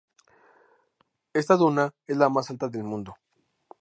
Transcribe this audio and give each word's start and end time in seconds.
Esta 1.31 1.57
duna 1.57 1.93
es 2.07 2.17
la 2.17 2.27
más 2.29 2.49
alta 2.49 2.67
del 2.67 2.83
mundo. 2.83 3.13